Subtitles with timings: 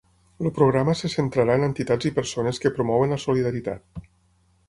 [0.43, 4.05] El programa se centrarà en entitats i persones que promouen la solidaritat.